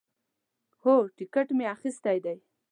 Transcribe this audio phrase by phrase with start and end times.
[0.81, 2.37] هو، ټیکټ می اخیستی دی